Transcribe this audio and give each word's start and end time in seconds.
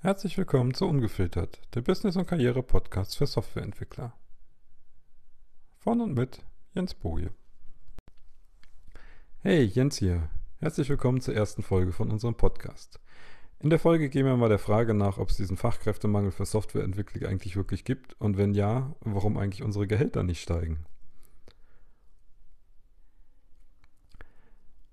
Herzlich 0.00 0.38
willkommen 0.38 0.74
zu 0.74 0.86
Ungefiltert, 0.86 1.60
der 1.74 1.80
Business- 1.80 2.14
und 2.14 2.28
Karriere-Podcast 2.28 3.16
für 3.18 3.26
Softwareentwickler. 3.26 4.12
Von 5.76 6.00
und 6.00 6.14
mit 6.14 6.44
Jens 6.72 6.94
Boje. 6.94 7.32
Hey, 9.40 9.64
Jens 9.64 9.98
hier. 9.98 10.30
Herzlich 10.60 10.88
willkommen 10.88 11.20
zur 11.20 11.34
ersten 11.34 11.64
Folge 11.64 11.90
von 11.90 12.12
unserem 12.12 12.36
Podcast. 12.36 13.00
In 13.58 13.70
der 13.70 13.80
Folge 13.80 14.08
gehen 14.08 14.24
wir 14.24 14.36
mal 14.36 14.48
der 14.48 14.60
Frage 14.60 14.94
nach, 14.94 15.18
ob 15.18 15.30
es 15.30 15.36
diesen 15.36 15.56
Fachkräftemangel 15.56 16.30
für 16.30 16.46
Softwareentwickler 16.46 17.28
eigentlich 17.28 17.56
wirklich 17.56 17.84
gibt 17.84 18.14
und 18.20 18.36
wenn 18.36 18.54
ja, 18.54 18.94
warum 19.00 19.36
eigentlich 19.36 19.64
unsere 19.64 19.88
Gehälter 19.88 20.22
nicht 20.22 20.40
steigen. 20.40 20.86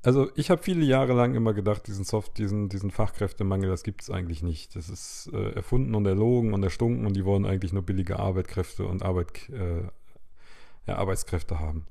Also 0.06 0.30
ich 0.36 0.52
habe 0.52 0.62
viele 0.62 0.86
Jahre 0.86 1.14
lang 1.14 1.34
immer 1.34 1.56
gedacht, 1.56 1.88
diesen 1.88 2.06
Soft, 2.06 2.38
diesen, 2.38 2.70
diesen 2.70 2.92
Fachkräftemangel, 2.92 3.72
das 3.72 3.82
gibt 3.82 4.04
es 4.04 4.12
eigentlich 4.12 4.44
nicht. 4.44 4.76
Das 4.76 4.88
ist 4.88 5.32
äh, 5.34 5.54
erfunden 5.54 5.96
und 5.96 6.06
erlogen 6.06 6.54
und 6.54 6.62
erstunken 6.62 7.08
und 7.08 7.16
die 7.16 7.26
wollen 7.26 7.44
eigentlich 7.44 7.74
nur 7.74 7.82
billige 7.82 8.20
Arbeitskräfte 8.20 8.86
und 8.86 9.02
Arbeit, 9.02 9.50
äh, 9.50 9.82
ja, 10.86 10.98
Arbeitskräfte 10.98 11.60
haben. 11.60 11.88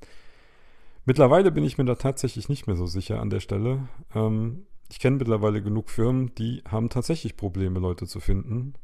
Mittlerweile 1.03 1.51
bin 1.51 1.65
ich 1.65 1.77
mir 1.77 1.83
da 1.83 1.95
tatsächlich 1.95 2.47
nicht 2.47 2.67
mehr 2.67 2.77
so 2.77 2.85
sicher 2.85 3.19
an 3.19 3.29
der 3.29 3.41
Stelle. 3.41 3.89
Ähm, 4.13 4.65
ich 4.89 4.99
kenne 4.99 5.17
mittlerweile 5.17 5.61
genug 5.61 5.89
Firmen, 5.89 6.33
die 6.35 6.63
haben 6.65 6.87
tatsächlich 6.87 7.35
Probleme, 7.35 7.81
Leute 7.81 8.07
zu 8.07 8.21
finden. 8.21 8.75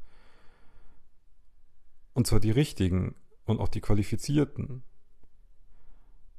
Und 2.14 2.28
zwar 2.28 2.42
die 2.42 2.52
richtigen 2.52 3.16
und 3.46 3.62
auch 3.62 3.70
die 3.70 3.80
qualifizierten. 3.80 4.84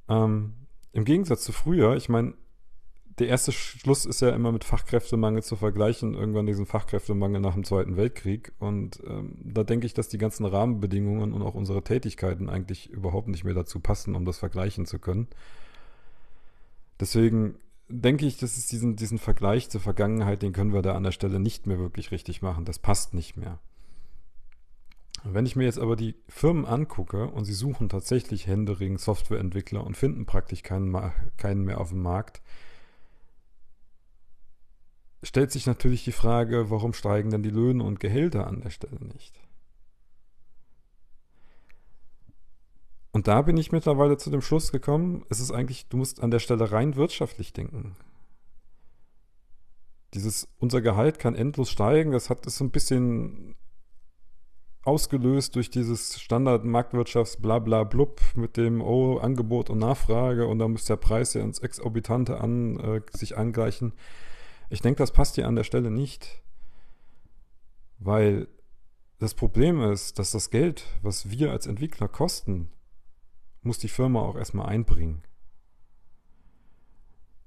Ähm, 0.07 0.53
Im 0.91 1.05
Gegensatz 1.05 1.43
zu 1.43 1.53
früher, 1.53 1.95
ich 1.95 2.07
meine, 2.07 2.35
der 3.19 3.27
erste 3.27 3.51
Schluss 3.51 4.05
ist 4.05 4.21
ja 4.21 4.29
immer 4.29 4.51
mit 4.51 4.63
Fachkräftemangel 4.63 5.43
zu 5.43 5.55
vergleichen, 5.55 6.15
irgendwann 6.15 6.45
diesen 6.45 6.65
Fachkräftemangel 6.65 7.41
nach 7.41 7.53
dem 7.53 7.63
Zweiten 7.63 7.95
Weltkrieg. 7.95 8.53
Und 8.59 9.01
ähm, 9.07 9.37
da 9.43 9.63
denke 9.63 9.85
ich, 9.85 9.93
dass 9.93 10.09
die 10.09 10.17
ganzen 10.17 10.45
Rahmenbedingungen 10.45 11.33
und 11.33 11.41
auch 11.41 11.53
unsere 11.53 11.83
Tätigkeiten 11.83 12.49
eigentlich 12.49 12.89
überhaupt 12.89 13.27
nicht 13.27 13.43
mehr 13.43 13.53
dazu 13.53 13.79
passen, 13.79 14.15
um 14.15 14.25
das 14.25 14.39
vergleichen 14.39 14.85
zu 14.85 14.99
können. 14.99 15.27
Deswegen 16.99 17.55
denke 17.87 18.25
ich, 18.25 18.37
dass 18.37 18.57
es 18.57 18.67
diesen, 18.67 18.95
diesen 18.95 19.19
Vergleich 19.19 19.69
zur 19.69 19.81
Vergangenheit, 19.81 20.41
den 20.41 20.53
können 20.53 20.73
wir 20.73 20.81
da 20.81 20.95
an 20.95 21.03
der 21.03 21.11
Stelle 21.11 21.39
nicht 21.39 21.67
mehr 21.67 21.79
wirklich 21.79 22.11
richtig 22.11 22.41
machen. 22.41 22.65
Das 22.65 22.79
passt 22.79 23.13
nicht 23.13 23.37
mehr. 23.37 23.59
Wenn 25.23 25.45
ich 25.45 25.55
mir 25.55 25.63
jetzt 25.63 25.79
aber 25.79 25.95
die 25.95 26.15
Firmen 26.27 26.65
angucke 26.65 27.27
und 27.27 27.45
sie 27.45 27.53
suchen 27.53 27.87
tatsächlich 27.89 28.47
händeringend 28.47 28.99
Softwareentwickler 28.99 29.83
und 29.83 29.95
finden 29.95 30.25
praktisch 30.25 30.63
keinen, 30.63 31.13
keinen 31.37 31.63
mehr 31.63 31.79
auf 31.79 31.89
dem 31.89 32.01
Markt, 32.01 32.41
stellt 35.23 35.51
sich 35.51 35.65
natürlich 35.65 36.03
die 36.03 36.11
Frage, 36.11 36.69
warum 36.69 36.93
steigen 36.93 37.31
denn 37.31 37.43
die 37.43 37.49
Löhne 37.49 37.83
und 37.83 37.99
Gehälter 37.99 38.47
an 38.47 38.61
der 38.61 38.69
Stelle 38.69 38.99
nicht? 39.13 39.39
Und 43.11 43.27
da 43.27 43.43
bin 43.43 43.57
ich 43.57 43.71
mittlerweile 43.71 44.17
zu 44.17 44.31
dem 44.31 44.41
Schluss 44.41 44.71
gekommen, 44.71 45.23
es 45.29 45.39
ist 45.39 45.51
eigentlich, 45.51 45.87
du 45.87 45.97
musst 45.97 46.21
an 46.21 46.31
der 46.31 46.39
Stelle 46.39 46.71
rein 46.71 46.95
wirtschaftlich 46.95 47.53
denken. 47.53 47.95
Dieses, 50.13 50.47
unser 50.59 50.81
Gehalt 50.81 51.19
kann 51.19 51.35
endlos 51.35 51.69
steigen, 51.69 52.11
das 52.11 52.29
hat 52.29 52.45
es 52.47 52.57
so 52.57 52.63
ein 52.63 52.71
bisschen 52.71 53.55
ausgelöst 54.83 55.55
durch 55.55 55.69
dieses 55.69 56.19
Standard-Marktwirtschafts 56.19 57.37
blabla 57.37 57.83
blub 57.83 58.19
mit 58.35 58.57
dem 58.57 58.81
oh, 58.81 59.17
Angebot 59.17 59.69
und 59.69 59.79
Nachfrage 59.79 60.45
und 60.47 60.59
da 60.59 60.67
muss 60.67 60.85
der 60.85 60.97
Preis 60.97 61.33
ja 61.35 61.41
ins 61.41 61.59
Exorbitante 61.59 62.41
an, 62.41 62.77
äh, 62.79 63.01
sich 63.11 63.37
angleichen. 63.37 63.93
Ich 64.73 64.81
denke, 64.81 65.03
das 65.03 65.11
passt 65.11 65.35
hier 65.35 65.47
an 65.47 65.55
der 65.55 65.65
Stelle 65.65 65.91
nicht, 65.91 66.41
weil 67.99 68.47
das 69.19 69.35
Problem 69.35 69.79
ist, 69.79 70.17
dass 70.17 70.31
das 70.31 70.49
Geld, 70.49 70.87
was 71.03 71.29
wir 71.29 71.51
als 71.51 71.67
Entwickler 71.67 72.07
kosten, 72.07 72.71
muss 73.61 73.77
die 73.77 73.87
Firma 73.87 74.21
auch 74.21 74.35
erstmal 74.35 74.65
einbringen. 74.65 75.21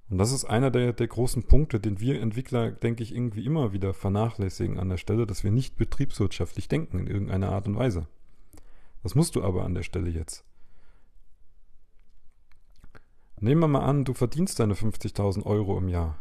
Und 0.08 0.18
das 0.18 0.30
ist 0.30 0.44
einer 0.44 0.70
der, 0.70 0.92
der 0.92 1.08
großen 1.08 1.48
Punkte, 1.48 1.80
den 1.80 1.98
wir 1.98 2.22
Entwickler, 2.22 2.70
denke 2.70 3.02
ich, 3.02 3.12
irgendwie 3.12 3.44
immer 3.44 3.72
wieder 3.72 3.92
vernachlässigen 3.92 4.78
an 4.78 4.88
der 4.88 4.96
Stelle, 4.96 5.26
dass 5.26 5.42
wir 5.42 5.50
nicht 5.50 5.76
betriebswirtschaftlich 5.76 6.68
denken 6.68 7.00
in 7.00 7.06
irgendeiner 7.08 7.50
Art 7.50 7.66
und 7.66 7.74
Weise. 7.74 8.06
Das 9.02 9.16
musst 9.16 9.34
du 9.34 9.42
aber 9.42 9.64
an 9.64 9.74
der 9.74 9.82
Stelle 9.82 10.10
jetzt. 10.10 10.44
Nehmen 13.40 13.62
wir 13.62 13.66
mal 13.66 13.84
an, 13.84 14.04
du 14.04 14.14
verdienst 14.14 14.60
deine 14.60 14.74
50.000 14.74 15.44
Euro 15.44 15.76
im 15.76 15.88
Jahr. 15.88 16.20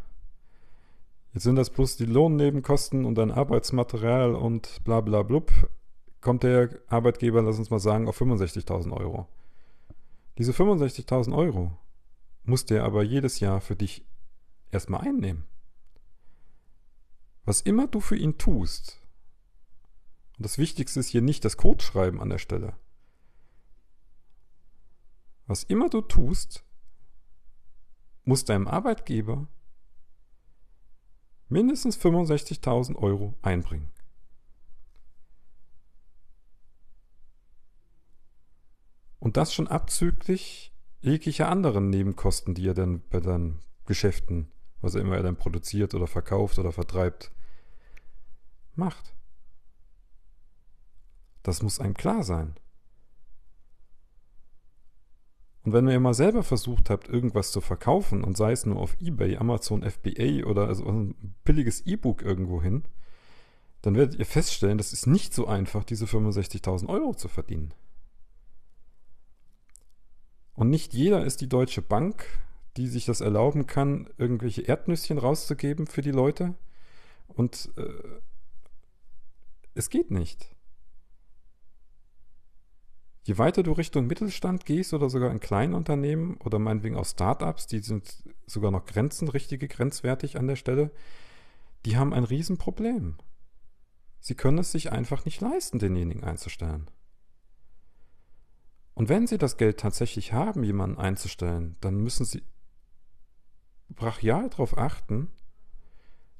Jetzt 1.36 1.44
sind 1.44 1.58
das 1.58 1.70
bloß 1.70 1.98
die 1.98 2.06
Lohnnebenkosten 2.06 3.04
und 3.04 3.16
dein 3.16 3.30
Arbeitsmaterial 3.30 4.36
und 4.36 4.82
bla 4.86 5.02
bla 5.02 5.22
blub. 5.22 5.52
Kommt 6.22 6.44
der 6.44 6.80
Arbeitgeber, 6.88 7.42
lass 7.42 7.60
uns 7.60 7.70
mal 7.70 7.80
sagen, 7.80 8.08
auf 8.08 8.22
65.000 8.22 8.94
Euro. 8.94 9.28
Diese 10.38 10.54
65.000 10.54 11.36
Euro 11.36 11.78
muss 12.46 12.66
der 12.66 12.86
aber 12.86 13.04
jedes 13.04 13.42
Jahr 13.42 13.60
für 13.60 13.76
dich 13.76 14.06
erstmal 14.72 15.02
einnehmen. 15.02 15.44
Was 17.44 17.60
immer 17.60 17.88
du 17.88 18.00
für 18.00 18.16
ihn 18.16 18.38
tust, 18.38 19.02
und 20.38 20.46
das 20.46 20.58
Wichtigste 20.58 21.02
ist 21.02 21.10
hier 21.10 21.22
nicht 21.22 21.44
das 21.44 21.58
Codeschreiben 21.58 22.22
an 22.22 22.30
der 22.30 22.38
Stelle. 22.38 22.78
Was 25.48 25.64
immer 25.64 25.90
du 25.90 26.00
tust, 26.00 26.64
muss 28.24 28.46
deinem 28.46 28.70
Arbeitgeber 28.70 29.50
mindestens 31.50 31.98
65.000 31.98 32.96
Euro 32.96 33.34
einbringen. 33.42 33.92
Und 39.20 39.38
das 39.38 39.54
schon 39.54 39.68
abzüglich 39.68 40.72
jeglicher 41.02 41.50
anderen 41.50 41.90
Nebenkosten, 41.90 42.54
die 42.54 42.68
er 42.68 42.74
dann 42.74 43.02
bei 43.10 43.20
deinen 43.20 43.60
Geschäften, 43.86 44.52
was 44.82 44.96
er 44.96 45.02
immer 45.02 45.18
er 45.18 45.24
dann 45.24 45.36
produziert 45.36 45.94
oder 45.94 46.08
verkauft 46.08 46.60
oder 46.60 46.72
vertreibt, 46.72 47.32
macht. 48.76 49.16
Das 51.44 51.62
muss 51.62 51.80
einem 51.80 51.94
klar 51.94 52.24
sein. 52.24 52.56
Und 55.66 55.74
wenn 55.74 55.88
ihr 55.88 56.00
mal 56.00 56.14
selber 56.14 56.44
versucht 56.44 56.92
habt, 56.92 57.10
irgendwas 57.10 57.52
zu 57.52 57.60
verkaufen, 57.60 58.24
und 58.24 58.38
sei 58.38 58.52
es 58.52 58.68
nur 58.68 58.80
auf 58.80 58.96
eBay, 59.02 59.38
Amazon 59.38 59.82
FBA 59.82 60.46
oder 60.46 60.68
also 60.68 60.86
ein 60.86 61.36
billiges 61.44 61.82
E-Book 61.88 62.22
irgendwo 62.22 62.62
hin, 62.62 62.84
dann 63.82 63.96
werdet 63.96 64.20
ihr 64.20 64.28
feststellen, 64.28 64.78
das 64.78 64.94
ist 64.94 65.08
nicht 65.08 65.34
so 65.34 65.48
einfach, 65.48 65.84
diese 65.84 66.06
65.000 66.06 66.88
Euro 66.88 67.16
zu 67.16 67.28
verdienen. 67.28 67.74
Und 70.54 70.70
nicht 70.70 70.94
jeder 70.94 71.26
ist 71.26 71.42
die 71.42 71.50
Deutsche 71.50 71.82
Bank, 71.82 72.26
die 72.78 72.88
sich 72.88 73.06
das 73.06 73.22
erlauben 73.22 73.66
kann, 73.66 74.08
irgendwelche 74.18 74.62
Erdnüsschen 74.62 75.18
rauszugeben 75.18 75.88
für 75.88 76.04
die 76.04 76.12
Leute. 76.12 76.54
Und 77.28 77.72
äh, 77.78 78.20
es 79.74 79.90
geht 79.90 80.12
nicht. 80.12 80.55
Je 83.26 83.40
weiter 83.40 83.64
du 83.64 83.72
Richtung 83.72 84.06
Mittelstand 84.06 84.68
gehst 84.68 84.94
oder 84.94 85.10
sogar 85.10 85.32
in 85.32 85.40
kleinen 85.40 85.74
Unternehmen 85.74 86.38
oder 86.38 86.60
meinetwegen 86.60 86.96
auch 86.96 87.08
Startups, 87.08 87.66
die 87.66 87.80
sind 87.80 88.24
sogar 88.46 88.70
noch 88.70 88.86
Grenzen, 88.86 89.28
richtige 89.28 89.68
grenzwertig 89.68 90.38
an 90.38 90.46
der 90.46 90.56
Stelle, 90.56 90.92
die 91.86 91.98
haben 91.98 92.14
ein 92.14 92.24
Riesenproblem. 92.24 93.16
Sie 94.20 94.36
können 94.36 94.60
es 94.60 94.72
sich 94.72 94.92
einfach 94.92 95.26
nicht 95.26 95.42
leisten, 95.42 95.80
denjenigen 95.80 96.24
einzustellen. 96.24 96.92
Und 98.94 99.10
wenn 99.10 99.26
sie 99.26 99.40
das 99.40 99.58
Geld 99.58 99.80
tatsächlich 99.80 100.32
haben, 100.32 100.64
jemanden 100.64 101.00
einzustellen, 101.00 101.78
dann 101.82 101.96
müssen 101.96 102.26
sie 102.26 102.44
brachial 103.90 104.52
darauf 104.52 104.78
achten, 104.78 105.32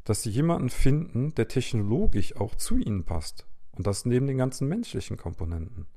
dass 0.04 0.22
sie 0.22 0.30
jemanden 0.30 0.70
finden, 0.70 1.34
der 1.34 1.48
technologisch 1.48 2.36
auch 2.36 2.54
zu 2.54 2.78
ihnen 2.78 3.06
passt. 3.06 3.48
Und 3.72 3.88
das 3.88 4.06
neben 4.06 4.28
den 4.28 4.38
ganzen 4.38 4.68
menschlichen 4.68 5.18
Komponenten. 5.18 5.88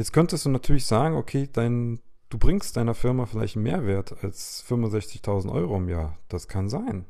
Jetzt 0.00 0.14
könntest 0.14 0.46
du 0.46 0.48
natürlich 0.48 0.86
sagen, 0.86 1.14
okay, 1.14 1.46
dein, 1.52 2.00
du 2.30 2.38
bringst 2.38 2.74
deiner 2.78 2.94
Firma 2.94 3.26
vielleicht 3.26 3.56
einen 3.56 3.64
Mehrwert 3.64 4.24
als 4.24 4.64
65.000 4.66 5.52
Euro 5.52 5.76
im 5.76 5.90
Jahr. 5.90 6.16
Das 6.28 6.48
kann 6.48 6.70
sein. 6.70 7.04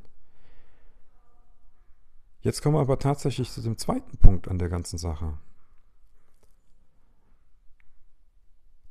Jetzt 2.41 2.63
kommen 2.63 2.75
wir 2.75 2.81
aber 2.81 2.99
tatsächlich 2.99 3.49
zu 3.53 3.61
dem 3.61 3.79
zweiten 3.79 4.17
Punkt 4.17 4.49
an 4.49 4.59
der 4.59 4.69
ganzen 4.69 4.99
Sache. 4.99 5.39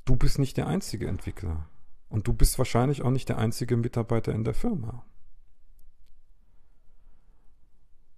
Du 0.06 0.16
bist 0.16 0.38
nicht 0.38 0.56
der 0.56 0.66
einzige 0.66 1.06
Entwickler. 1.06 1.68
Und 2.08 2.26
du 2.26 2.32
bist 2.32 2.56
wahrscheinlich 2.56 3.02
auch 3.02 3.10
nicht 3.10 3.28
der 3.28 3.36
einzige 3.36 3.76
Mitarbeiter 3.76 4.32
in 4.32 4.44
der 4.44 4.54
Firma. 4.54 5.04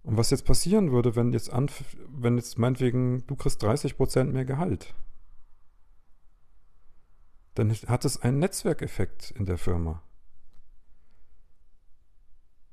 Und 0.04 0.16
was 0.16 0.30
jetzt 0.30 0.44
passieren 0.44 0.92
würde, 0.92 1.16
wenn 1.16 1.32
jetzt, 1.32 1.50
wenn 1.50 2.36
jetzt 2.36 2.56
meinetwegen 2.56 3.26
du 3.26 3.34
kriegst 3.34 3.64
30% 3.64 4.26
mehr 4.26 4.44
Gehalt 4.44 4.94
dann 7.54 7.72
hat 7.72 8.04
es 8.04 8.20
einen 8.20 8.38
Netzwerkeffekt 8.38 9.30
in 9.32 9.46
der 9.46 9.58
Firma. 9.58 10.02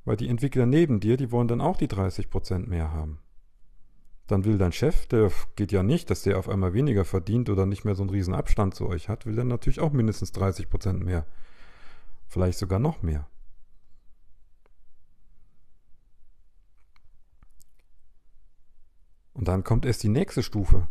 Weil 0.05 0.17
die 0.17 0.29
Entwickler 0.29 0.65
neben 0.65 0.99
dir, 0.99 1.17
die 1.17 1.31
wollen 1.31 1.47
dann 1.47 1.61
auch 1.61 1.77
die 1.77 1.87
30% 1.87 2.67
mehr 2.67 2.91
haben. 2.91 3.19
Dann 4.27 4.45
will 4.45 4.57
dein 4.57 4.71
Chef, 4.71 5.07
der 5.07 5.31
geht 5.55 5.71
ja 5.71 5.83
nicht, 5.83 6.09
dass 6.09 6.23
der 6.23 6.37
auf 6.37 6.49
einmal 6.49 6.73
weniger 6.73 7.03
verdient 7.03 7.49
oder 7.49 7.65
nicht 7.65 7.83
mehr 7.83 7.95
so 7.95 8.03
einen 8.03 8.11
riesen 8.11 8.33
Abstand 8.33 8.75
zu 8.75 8.87
euch 8.87 9.09
hat, 9.09 9.25
will 9.25 9.35
dann 9.35 9.47
natürlich 9.47 9.79
auch 9.79 9.91
mindestens 9.91 10.33
30% 10.33 11.03
mehr. 11.03 11.25
Vielleicht 12.27 12.59
sogar 12.59 12.79
noch 12.79 13.01
mehr. 13.01 13.27
Und 19.33 19.47
dann 19.47 19.63
kommt 19.63 19.85
erst 19.85 20.03
die 20.03 20.09
nächste 20.09 20.43
Stufe. 20.43 20.87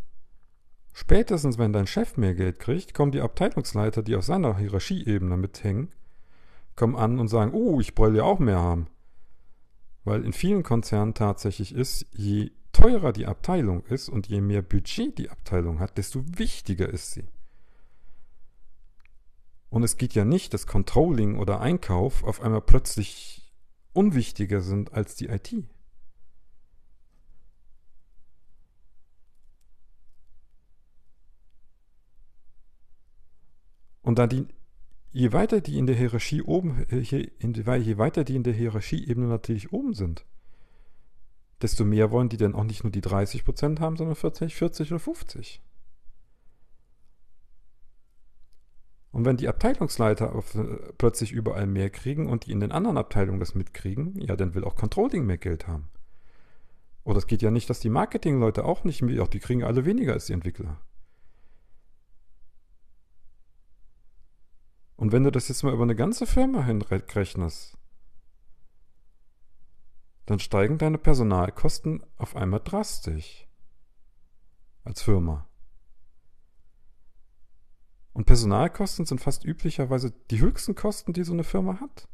Spätestens, 1.01 1.59
wenn 1.59 1.73
dein 1.73 1.87
Chef 1.87 2.17
mehr 2.17 2.35
Geld 2.35 2.59
kriegt, 2.59 2.93
kommen 2.93 3.13
die 3.13 3.21
Abteilungsleiter, 3.21 4.03
die 4.03 4.17
auf 4.17 4.25
seiner 4.25 4.59
Hierarchieebene 4.59 5.37
mithängen, 5.37 5.93
kommen 6.75 6.97
an 6.97 7.21
und 7.21 7.29
sagen, 7.29 7.53
oh, 7.55 7.79
ich 7.81 7.97
wollte 7.97 8.17
ja 8.17 8.25
auch 8.25 8.41
mehr 8.41 8.59
haben. 8.59 8.89
Weil 10.03 10.25
in 10.25 10.33
vielen 10.33 10.65
Konzernen 10.65 11.15
tatsächlich 11.15 11.73
ist, 11.73 12.05
je 12.11 12.51
teurer 12.73 13.13
die 13.13 13.27
Abteilung 13.27 13.85
ist 13.87 14.09
und 14.09 14.27
je 14.27 14.41
mehr 14.41 14.61
Budget 14.61 15.17
die 15.19 15.31
Abteilung 15.31 15.79
hat, 15.79 15.99
desto 15.99 16.25
wichtiger 16.37 16.89
ist 16.89 17.13
sie. 17.13 17.29
Und 19.71 19.85
es 19.85 19.99
geht 19.99 20.15
ja 20.15 20.25
nicht, 20.25 20.53
dass 20.53 20.67
Controlling 20.67 21.39
oder 21.39 21.61
Einkauf 21.61 22.25
auf 22.25 22.43
einmal 22.43 22.63
plötzlich 22.63 23.55
unwichtiger 23.93 24.63
sind 24.63 24.95
als 24.95 25.15
die 25.15 25.27
IT. 25.27 25.55
Und 34.09 34.19
da 34.19 34.27
die, 34.27 34.47
je 35.11 35.35
weiter 35.35 35.61
die 35.61 35.77
in 35.77 35.87
der 35.87 35.95
Hierarchie 35.95 36.41
oben, 36.41 36.87
äh, 36.89 37.01
je 37.01 37.99
weiter 37.99 38.25
die 38.25 38.37
in 38.37 38.43
der 38.43 38.55
Hierarchieebene 38.55 39.27
natürlich 39.27 39.71
oben 39.71 39.93
sind, 39.93 40.25
desto 41.61 41.85
mehr 41.85 42.11
wollen 42.11 42.31
die 42.31 42.39
dann 42.39 42.55
auch 42.55 42.65
nicht 42.65 42.85
nur 42.85 42.91
die 42.91 43.03
30% 43.03 43.81
haben, 43.81 43.99
sondern 43.99 44.17
40, 44.17 44.55
40 44.55 44.93
oder 44.93 44.99
50. 44.99 45.63
Und 49.11 49.27
wenn 49.27 49.37
die 49.37 49.47
Abteilungsleiter 49.47 50.35
auf, 50.35 50.55
äh, 50.55 50.79
plötzlich 50.97 51.33
überall 51.33 51.67
mehr 51.67 51.91
kriegen 51.91 52.31
und 52.31 52.47
die 52.47 52.53
in 52.53 52.61
den 52.61 52.73
anderen 52.73 52.97
Abteilungen 52.97 53.41
das 53.41 53.55
mitkriegen, 53.55 54.19
ja, 54.19 54.37
dann 54.37 54.55
will 54.55 54.65
auch 54.65 54.75
Controlling 54.75 55.27
mehr 55.27 55.37
Geld 55.37 55.69
haben. 55.69 55.91
Oder 57.05 57.19
es 57.19 57.27
geht 57.27 57.43
ja 57.43 57.51
nicht, 57.51 57.69
dass 57.69 57.81
die 57.81 57.91
Marketingleute 57.91 58.65
auch 58.65 58.85
nicht 58.85 59.03
mehr, 59.03 59.23
auch 59.23 59.29
die 59.29 59.41
kriegen 59.41 59.65
alle 59.65 59.85
weniger 59.85 60.15
als 60.15 60.25
die 60.25 60.33
Entwickler. 60.33 60.81
Und 64.99 65.13
wenn 65.13 65.23
du 65.23 65.31
das 65.31 65.47
jetzt 65.47 65.63
mal 65.63 65.73
über 65.73 65.85
eine 65.85 65.95
ganze 65.95 66.27
Firma 66.27 66.65
hinrechnest, 66.65 67.79
dann 70.27 70.41
steigen 70.41 70.77
deine 70.77 70.99
Personalkosten 70.99 72.05
auf 72.17 72.35
einmal 72.35 72.61
drastisch 72.65 73.47
als 74.83 75.01
Firma. 75.01 75.49
Und 78.13 78.25
Personalkosten 78.25 79.07
sind 79.07 79.21
fast 79.21 79.45
üblicherweise 79.45 80.11
die 80.33 80.41
höchsten 80.41 80.75
Kosten, 80.75 81.13
die 81.13 81.23
so 81.23 81.33
eine 81.33 81.45
Firma 81.45 81.79
hat. 81.81 82.09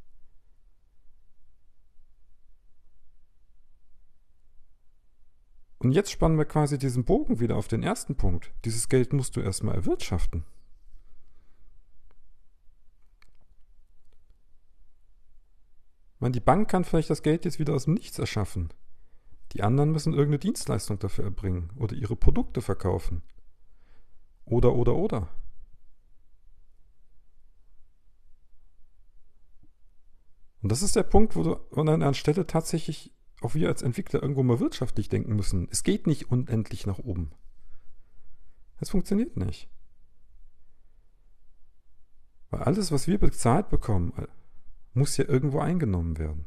Und 5.78 5.92
jetzt 5.92 6.10
spannen 6.10 6.36
wir 6.36 6.44
quasi 6.44 6.76
diesen 6.76 7.04
Bogen 7.06 7.40
wieder 7.40 7.56
auf 7.56 7.66
den 7.66 7.82
ersten 7.82 8.14
Punkt. 8.14 8.52
Dieses 8.66 8.90
Geld 8.90 9.14
musst 9.14 9.36
du 9.36 9.40
erstmal 9.40 9.74
erwirtschaften. 9.74 10.44
Meine, 16.24 16.32
die 16.32 16.40
Bank 16.40 16.70
kann 16.70 16.84
vielleicht 16.84 17.10
das 17.10 17.22
Geld 17.22 17.44
jetzt 17.44 17.58
wieder 17.58 17.74
aus 17.74 17.84
dem 17.84 17.94
Nichts 17.94 18.18
erschaffen. 18.18 18.70
Die 19.52 19.62
anderen 19.62 19.92
müssen 19.92 20.14
irgendeine 20.14 20.38
Dienstleistung 20.38 20.98
dafür 20.98 21.26
erbringen 21.26 21.70
oder 21.76 21.94
ihre 21.94 22.16
Produkte 22.16 22.62
verkaufen. 22.62 23.22
Oder, 24.46 24.74
oder, 24.74 24.96
oder. 24.96 25.28
Und 30.62 30.72
das 30.72 30.80
ist 30.80 30.96
der 30.96 31.02
Punkt, 31.02 31.36
wo 31.36 31.60
an 31.76 31.88
einer 31.90 32.14
Stelle 32.14 32.46
tatsächlich 32.46 33.12
auch 33.42 33.54
wir 33.54 33.68
als 33.68 33.82
Entwickler 33.82 34.22
irgendwo 34.22 34.42
mal 34.42 34.60
wirtschaftlich 34.60 35.10
denken 35.10 35.36
müssen. 35.36 35.68
Es 35.70 35.82
geht 35.82 36.06
nicht 36.06 36.30
unendlich 36.30 36.86
nach 36.86 36.98
oben. 36.98 37.32
Es 38.80 38.88
funktioniert 38.88 39.36
nicht. 39.36 39.68
Weil 42.48 42.62
alles, 42.62 42.92
was 42.92 43.06
wir 43.06 43.18
bezahlt 43.18 43.68
bekommen, 43.68 44.14
muss 44.94 45.16
ja 45.16 45.24
irgendwo 45.24 45.58
eingenommen 45.58 46.18
werden. 46.18 46.46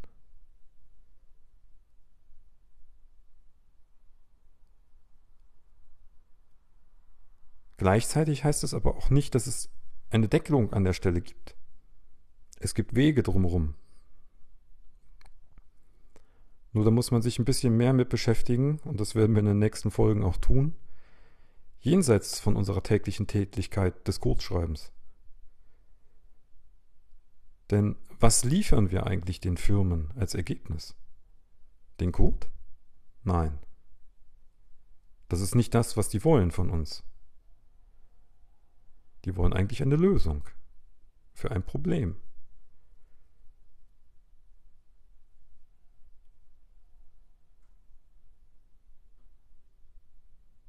Gleichzeitig 7.78 8.44
heißt 8.44 8.64
es 8.64 8.74
aber 8.74 8.96
auch 8.98 9.12
nicht, 9.12 9.36
dass 9.36 9.46
es 9.46 9.70
eine 10.10 10.28
Deckelung 10.28 10.74
an 10.74 10.84
der 10.84 10.94
Stelle 10.94 11.22
gibt. 11.22 11.56
Es 12.60 12.74
gibt 12.74 12.96
Wege 12.96 13.22
drumherum. 13.22 13.76
Nur 16.74 16.86
da 16.86 16.92
muss 16.92 17.12
man 17.12 17.22
sich 17.22 17.38
ein 17.38 17.46
bisschen 17.46 17.78
mehr 17.78 17.94
mit 17.94 18.10
beschäftigen, 18.10 18.80
und 18.80 19.00
das 19.00 19.16
werden 19.16 19.36
wir 19.36 19.40
in 19.42 19.46
den 19.46 19.60
nächsten 19.60 19.92
Folgen 19.92 20.24
auch 20.24 20.38
tun, 20.38 20.76
jenseits 21.80 22.40
von 22.40 22.56
unserer 22.56 22.82
täglichen 22.82 23.28
Tätigkeit 23.28 24.08
des 24.08 24.20
Codeschreibens. 24.20 24.92
Denn 27.70 27.96
was 28.20 28.44
liefern 28.44 28.92
wir 28.92 29.06
eigentlich 29.06 29.40
den 29.40 29.58
Firmen 29.58 30.12
als 30.16 30.34
Ergebnis? 30.34 30.96
Den 32.00 32.12
Code? 32.12 32.48
Nein. 33.24 33.60
Das 35.30 35.42
ist 35.42 35.56
nicht 35.56 35.74
das, 35.74 35.98
was 35.98 36.10
die 36.10 36.24
wollen 36.24 36.52
von 36.52 36.70
uns. 36.70 37.04
Die 39.26 39.36
wollen 39.36 39.54
eigentlich 39.54 39.82
eine 39.82 39.98
Lösung 39.98 40.44
für 41.34 41.52
ein 41.52 41.64
Problem. 41.64 42.16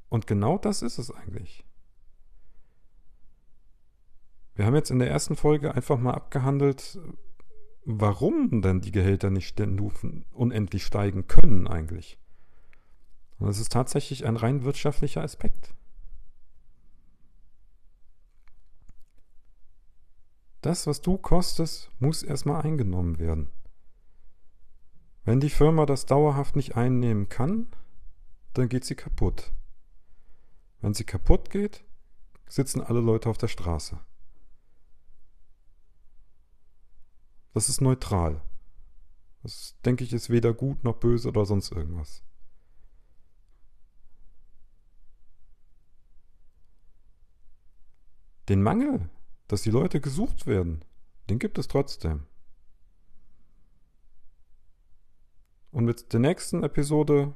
Und 0.09 0.27
genau 0.27 0.59
das 0.59 0.83
ist 0.83 0.99
es 0.99 1.11
eigentlich. 1.11 1.65
Wir 4.55 4.67
haben 4.67 4.75
jetzt 4.75 4.91
in 4.91 4.99
der 4.99 5.11
ersten 5.11 5.37
Folge 5.37 5.75
einfach 5.75 5.99
mal 5.99 6.15
abgehandelt, 6.15 6.99
warum 7.91 8.61
denn 8.61 8.83
die 8.83 8.93
Gehälter 8.93 9.31
nicht 9.31 9.59
unendlich 9.59 10.85
steigen 10.85 11.27
können 11.27 11.67
eigentlich. 11.67 12.19
Und 13.39 13.47
das 13.47 13.59
ist 13.59 13.73
tatsächlich 13.73 14.27
ein 14.27 14.37
rein 14.37 14.63
wirtschaftlicher 14.63 15.23
Aspekt. 15.23 15.75
Das, 20.61 20.87
was 20.87 21.01
du 21.01 21.17
kostest, 21.17 21.91
muss 21.99 22.23
erstmal 22.23 22.61
eingenommen 22.61 23.19
werden. 23.19 23.49
Wenn 25.25 25.41
die 25.41 25.49
Firma 25.49 25.87
das 25.87 26.05
dauerhaft 26.05 26.57
nicht 26.57 26.77
einnehmen 26.77 27.31
kann, 27.31 27.69
dann 28.53 28.69
geht 28.69 28.85
sie 28.85 28.97
kaputt. 28.97 29.51
Wenn 30.83 30.93
sie 30.93 31.05
kaputt 31.05 31.49
geht, 31.49 31.85
sitzen 32.49 32.83
alle 32.83 33.01
Leute 33.01 33.31
auf 33.31 33.39
der 33.39 33.49
Straße. 33.49 33.99
Das 37.59 37.69
ist 37.69 37.81
neutral. 37.81 38.41
Das, 39.43 39.75
denke 39.85 40.05
ich, 40.05 40.13
ist 40.13 40.31
weder 40.31 40.55
gut 40.55 40.85
noch 40.85 41.01
böse 41.01 41.27
oder 41.27 41.45
sonst 41.45 41.73
irgendwas. 41.73 42.23
Den 48.49 48.63
Mangel, 48.63 49.11
dass 49.49 49.63
die 49.63 49.73
Leute 49.73 50.01
gesucht 50.01 50.47
werden, 50.47 50.85
den 51.31 51.41
gibt 51.41 51.59
es 51.59 51.67
trotzdem. 51.67 52.29
Und 55.73 55.85
mit 55.85 56.13
der 56.13 56.21
nächsten 56.21 56.63
Episode 56.63 57.35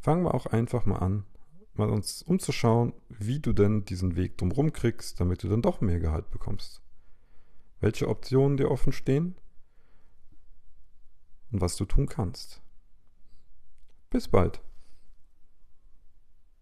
fangen 0.00 0.24
wir 0.24 0.34
auch 0.34 0.46
einfach 0.46 0.84
mal 0.84 0.98
an, 0.98 1.26
mal 1.74 1.90
uns 1.90 2.22
umzuschauen, 2.24 2.92
wie 3.08 3.38
du 3.38 3.52
denn 3.52 3.84
diesen 3.84 4.16
Weg 4.16 4.36
drumherum 4.36 4.72
kriegst, 4.72 5.20
damit 5.20 5.44
du 5.44 5.48
dann 5.48 5.62
doch 5.62 5.80
mehr 5.80 6.00
Gehalt 6.00 6.28
bekommst 6.32 6.82
welche 7.80 8.08
Optionen 8.08 8.56
dir 8.56 8.70
offen 8.70 8.92
stehen 8.92 9.34
und 11.50 11.60
was 11.60 11.76
du 11.76 11.84
tun 11.84 12.06
kannst. 12.06 12.62
Bis 14.10 14.28
bald. 14.28 14.60